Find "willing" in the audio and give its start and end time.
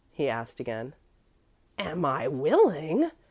2.27-3.11